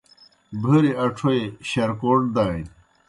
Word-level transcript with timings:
بھوریْ 0.61 0.91
اڇوئی 1.03 1.41
شرکوٹ 1.69 2.21
دانیْ۔ 2.35 2.63